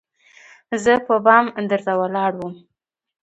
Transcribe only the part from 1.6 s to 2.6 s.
درته ولاړه وم